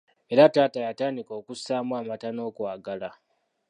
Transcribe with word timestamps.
Era 0.33 0.43
taata 0.53 0.79
yatandika 0.87 1.31
okusaamu 1.39 1.91
amata 1.99 2.29
n'okwagala. 2.31 3.09